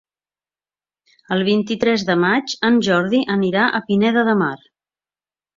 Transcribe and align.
El 1.35 1.43
vint-i-tres 1.49 2.07
de 2.09 2.17
maig 2.23 2.57
en 2.71 2.81
Jordi 2.89 3.23
anirà 3.37 3.69
a 3.81 3.85
Pineda 3.91 4.29
de 4.31 4.37
Mar. 4.45 4.53